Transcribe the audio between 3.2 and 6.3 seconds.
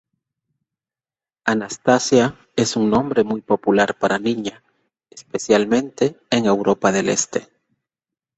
muy popular para niña, especialmente